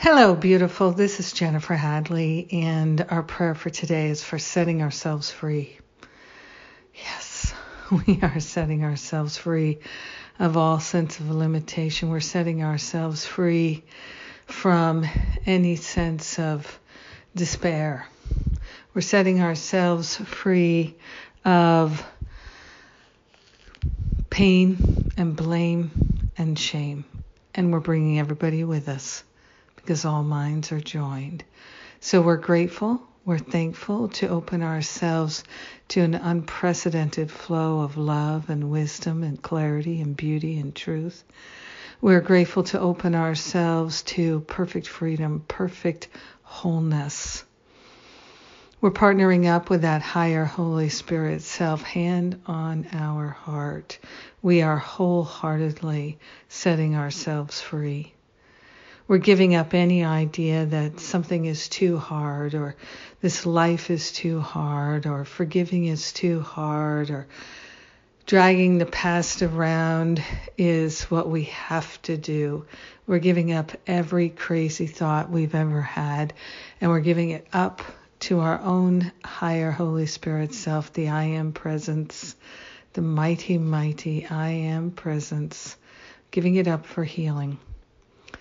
Hello, 0.00 0.36
beautiful. 0.36 0.92
This 0.92 1.18
is 1.18 1.32
Jennifer 1.32 1.74
Hadley, 1.74 2.46
and 2.52 3.04
our 3.10 3.24
prayer 3.24 3.56
for 3.56 3.68
today 3.68 4.10
is 4.10 4.22
for 4.22 4.38
setting 4.38 4.80
ourselves 4.80 5.32
free. 5.32 5.76
Yes, 6.94 7.52
we 8.06 8.20
are 8.22 8.38
setting 8.38 8.84
ourselves 8.84 9.36
free 9.36 9.80
of 10.38 10.56
all 10.56 10.78
sense 10.78 11.18
of 11.18 11.28
limitation. 11.28 12.10
We're 12.10 12.20
setting 12.20 12.62
ourselves 12.62 13.26
free 13.26 13.82
from 14.46 15.04
any 15.46 15.74
sense 15.74 16.38
of 16.38 16.78
despair. 17.34 18.06
We're 18.94 19.00
setting 19.00 19.42
ourselves 19.42 20.16
free 20.16 20.94
of 21.44 22.06
pain 24.30 25.10
and 25.16 25.34
blame 25.34 25.90
and 26.38 26.56
shame. 26.56 27.04
And 27.52 27.72
we're 27.72 27.80
bringing 27.80 28.20
everybody 28.20 28.62
with 28.62 28.88
us 28.88 29.24
because 29.88 30.04
all 30.04 30.22
minds 30.22 30.70
are 30.70 30.80
joined. 30.80 31.42
So 31.98 32.20
we're 32.20 32.36
grateful, 32.36 33.00
we're 33.24 33.38
thankful 33.38 34.08
to 34.08 34.28
open 34.28 34.62
ourselves 34.62 35.44
to 35.88 36.02
an 36.02 36.14
unprecedented 36.14 37.30
flow 37.30 37.80
of 37.80 37.96
love 37.96 38.50
and 38.50 38.70
wisdom 38.70 39.22
and 39.22 39.40
clarity 39.40 40.02
and 40.02 40.14
beauty 40.14 40.58
and 40.58 40.74
truth. 40.74 41.24
We're 42.02 42.20
grateful 42.20 42.64
to 42.64 42.78
open 42.78 43.14
ourselves 43.14 44.02
to 44.02 44.40
perfect 44.40 44.88
freedom, 44.88 45.42
perfect 45.48 46.08
wholeness. 46.42 47.44
We're 48.82 48.90
partnering 48.90 49.46
up 49.46 49.70
with 49.70 49.80
that 49.80 50.02
higher 50.02 50.44
Holy 50.44 50.90
Spirit 50.90 51.40
self, 51.40 51.82
hand 51.82 52.42
on 52.44 52.88
our 52.92 53.28
heart. 53.28 53.98
We 54.42 54.60
are 54.60 54.76
wholeheartedly 54.76 56.18
setting 56.46 56.94
ourselves 56.94 57.62
free 57.62 58.12
we're 59.08 59.16
giving 59.16 59.54
up 59.54 59.72
any 59.72 60.04
idea 60.04 60.66
that 60.66 61.00
something 61.00 61.46
is 61.46 61.70
too 61.70 61.96
hard 61.96 62.54
or 62.54 62.76
this 63.22 63.46
life 63.46 63.90
is 63.90 64.12
too 64.12 64.38
hard 64.38 65.06
or 65.06 65.24
forgiving 65.24 65.86
is 65.86 66.12
too 66.12 66.42
hard 66.42 67.08
or 67.08 67.26
dragging 68.26 68.76
the 68.76 68.84
past 68.84 69.40
around 69.40 70.22
is 70.58 71.04
what 71.04 71.26
we 71.26 71.44
have 71.44 72.00
to 72.02 72.18
do. 72.18 72.66
We're 73.06 73.18
giving 73.18 73.50
up 73.50 73.72
every 73.86 74.28
crazy 74.28 74.86
thought 74.86 75.30
we've 75.30 75.54
ever 75.54 75.80
had 75.80 76.34
and 76.78 76.90
we're 76.90 77.00
giving 77.00 77.30
it 77.30 77.46
up 77.50 77.80
to 78.20 78.40
our 78.40 78.60
own 78.60 79.10
higher 79.24 79.70
Holy 79.70 80.04
Spirit 80.04 80.52
self, 80.52 80.92
the 80.92 81.08
I 81.08 81.24
am 81.24 81.52
presence, 81.52 82.36
the 82.92 83.00
mighty, 83.00 83.56
mighty 83.56 84.26
I 84.26 84.50
am 84.50 84.90
presence, 84.90 85.76
giving 86.30 86.56
it 86.56 86.68
up 86.68 86.84
for 86.84 87.04
healing 87.04 87.58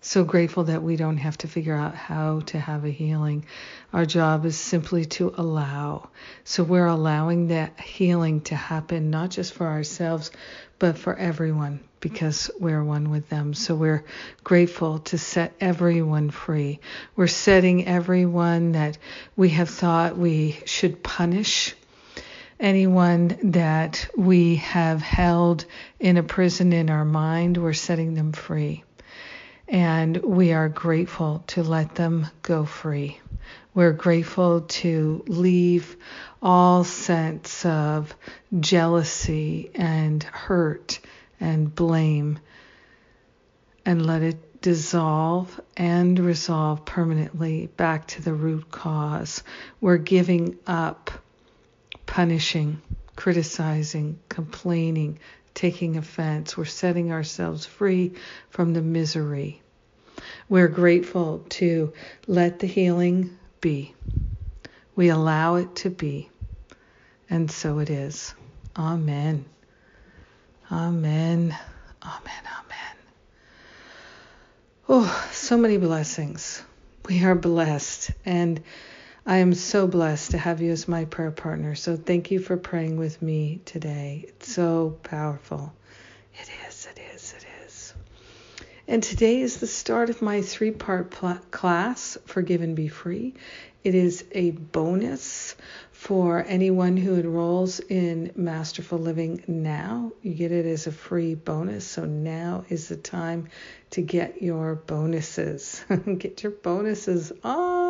so 0.00 0.22
grateful 0.24 0.64
that 0.64 0.82
we 0.82 0.96
don't 0.96 1.16
have 1.16 1.36
to 1.38 1.48
figure 1.48 1.74
out 1.74 1.94
how 1.94 2.40
to 2.40 2.58
have 2.58 2.84
a 2.84 2.90
healing. 2.90 3.44
Our 3.92 4.06
job 4.06 4.46
is 4.46 4.56
simply 4.56 5.04
to 5.06 5.34
allow. 5.36 6.10
So 6.44 6.62
we're 6.62 6.86
allowing 6.86 7.48
that 7.48 7.80
healing 7.80 8.42
to 8.42 8.54
happen, 8.54 9.10
not 9.10 9.30
just 9.30 9.54
for 9.54 9.66
ourselves, 9.66 10.30
but 10.78 10.96
for 10.98 11.16
everyone, 11.16 11.80
because 12.00 12.50
we're 12.60 12.84
one 12.84 13.10
with 13.10 13.28
them. 13.28 13.54
So 13.54 13.74
we're 13.74 14.04
grateful 14.44 15.00
to 15.00 15.18
set 15.18 15.52
everyone 15.60 16.30
free. 16.30 16.78
We're 17.16 17.26
setting 17.26 17.86
everyone 17.86 18.72
that 18.72 18.98
we 19.36 19.50
have 19.50 19.68
thought 19.68 20.16
we 20.16 20.60
should 20.64 21.02
punish 21.02 21.74
anyone 22.60 23.38
that 23.52 24.08
we 24.16 24.56
have 24.56 25.00
held 25.00 25.64
in 26.00 26.16
a 26.16 26.24
prison 26.24 26.72
in 26.72 26.90
our 26.90 27.04
mind, 27.04 27.56
we're 27.56 27.72
setting 27.72 28.14
them 28.14 28.32
free 28.32 28.82
and 29.68 30.16
we 30.18 30.52
are 30.52 30.68
grateful 30.68 31.44
to 31.48 31.62
let 31.62 31.94
them 31.94 32.26
go 32.42 32.64
free. 32.64 33.20
We're 33.74 33.92
grateful 33.92 34.62
to 34.62 35.24
leave 35.28 35.96
all 36.42 36.84
sense 36.84 37.64
of 37.66 38.14
jealousy 38.58 39.70
and 39.74 40.22
hurt 40.22 41.00
and 41.38 41.74
blame 41.74 42.38
and 43.84 44.04
let 44.04 44.22
it 44.22 44.60
dissolve 44.60 45.60
and 45.76 46.18
resolve 46.18 46.84
permanently 46.84 47.68
back 47.76 48.06
to 48.08 48.22
the 48.22 48.34
root 48.34 48.70
cause. 48.70 49.42
We're 49.80 49.98
giving 49.98 50.58
up 50.66 51.10
punishing, 52.06 52.82
criticizing, 53.16 54.18
complaining, 54.28 55.18
taking 55.58 55.96
offense. 55.96 56.56
We're 56.56 56.66
setting 56.66 57.10
ourselves 57.10 57.66
free 57.66 58.12
from 58.48 58.74
the 58.74 58.80
misery. 58.80 59.60
We're 60.48 60.68
grateful 60.68 61.44
to 61.50 61.92
let 62.28 62.60
the 62.60 62.68
healing 62.68 63.36
be. 63.60 63.92
We 64.94 65.08
allow 65.08 65.56
it 65.56 65.74
to 65.76 65.90
be. 65.90 66.30
And 67.28 67.50
so 67.50 67.80
it 67.80 67.90
is. 67.90 68.34
Amen. 68.76 69.46
Amen. 70.70 71.58
Amen. 72.04 72.44
Amen. 72.60 72.96
Oh, 74.88 75.28
so 75.32 75.58
many 75.58 75.76
blessings. 75.76 76.62
We 77.08 77.24
are 77.24 77.34
blessed. 77.34 78.12
And 78.24 78.62
I 79.28 79.36
am 79.36 79.52
so 79.52 79.86
blessed 79.86 80.30
to 80.30 80.38
have 80.38 80.62
you 80.62 80.70
as 80.72 80.88
my 80.88 81.04
prayer 81.04 81.30
partner. 81.30 81.74
So 81.74 81.98
thank 81.98 82.30
you 82.30 82.40
for 82.40 82.56
praying 82.56 82.96
with 82.96 83.20
me 83.20 83.60
today. 83.66 84.24
It's 84.26 84.50
so 84.50 84.96
powerful. 85.02 85.74
It 86.40 86.48
is, 86.66 86.88
it 86.90 86.98
is, 87.14 87.34
it 87.36 87.44
is. 87.66 87.92
And 88.86 89.02
today 89.02 89.42
is 89.42 89.58
the 89.58 89.66
start 89.66 90.08
of 90.08 90.22
my 90.22 90.40
three 90.40 90.70
part 90.70 91.10
pl- 91.10 91.40
class, 91.50 92.16
Forgive 92.24 92.62
and 92.62 92.74
Be 92.74 92.88
Free. 92.88 93.34
It 93.84 93.94
is 93.94 94.24
a 94.32 94.52
bonus 94.52 95.56
for 95.92 96.42
anyone 96.48 96.96
who 96.96 97.16
enrolls 97.16 97.80
in 97.80 98.32
Masterful 98.34 98.98
Living 98.98 99.44
now. 99.46 100.12
You 100.22 100.32
get 100.32 100.52
it 100.52 100.64
as 100.64 100.86
a 100.86 100.92
free 100.92 101.34
bonus. 101.34 101.86
So 101.86 102.06
now 102.06 102.64
is 102.70 102.88
the 102.88 102.96
time 102.96 103.48
to 103.90 104.00
get 104.00 104.40
your 104.40 104.76
bonuses. 104.76 105.84
get 106.16 106.42
your 106.42 106.52
bonuses 106.52 107.30
on. 107.44 107.87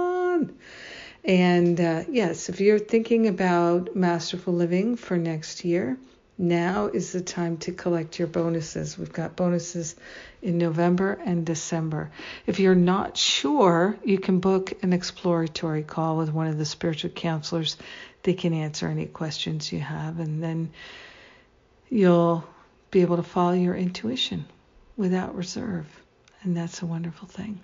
And 1.29 1.79
uh, 1.79 2.05
yes, 2.11 2.49
if 2.49 2.59
you're 2.59 2.79
thinking 2.79 3.29
about 3.29 3.95
masterful 3.95 4.55
living 4.55 4.97
for 4.97 5.19
next 5.19 5.63
year, 5.63 5.99
now 6.39 6.87
is 6.87 7.13
the 7.13 7.21
time 7.21 7.59
to 7.59 7.73
collect 7.73 8.19
your 8.19 8.29
bonuses. 8.29 8.97
We've 8.97 9.13
got 9.13 9.37
bonuses 9.37 9.95
in 10.41 10.57
November 10.57 11.21
and 11.23 11.45
December. 11.45 12.11
If 12.47 12.61
you're 12.61 12.75
not 12.75 13.19
sure, 13.19 13.99
you 14.03 14.19
can 14.19 14.41
book 14.41 14.73
an 14.83 14.95
exploratory 14.95 15.83
call 15.83 16.17
with 16.17 16.33
one 16.33 16.47
of 16.47 16.57
the 16.57 16.65
spiritual 16.65 17.11
counselors. 17.11 17.77
They 18.23 18.33
can 18.33 18.55
answer 18.55 18.89
any 18.89 19.05
questions 19.05 19.71
you 19.71 19.81
have, 19.81 20.21
and 20.21 20.43
then 20.43 20.71
you'll 21.91 22.43
be 22.91 23.03
able 23.03 23.17
to 23.17 23.23
follow 23.23 23.53
your 23.53 23.75
intuition 23.75 24.47
without 24.97 25.35
reserve. 25.35 25.87
And 26.43 26.57
that's 26.57 26.81
a 26.81 26.87
wonderful 26.87 27.29
thing. 27.29 27.61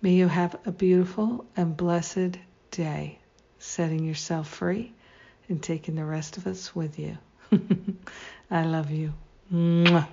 May 0.00 0.12
you 0.12 0.28
have 0.28 0.56
a 0.64 0.70
beautiful 0.70 1.44
and 1.56 1.76
blessed 1.76 2.38
day, 2.70 3.18
setting 3.58 4.04
yourself 4.04 4.48
free 4.48 4.92
and 5.48 5.60
taking 5.60 5.96
the 5.96 6.04
rest 6.04 6.36
of 6.36 6.46
us 6.46 6.74
with 6.74 6.98
you. 6.98 7.18
I 8.50 8.64
love 8.64 8.90
you. 8.92 9.12
Mwah. 9.52 10.06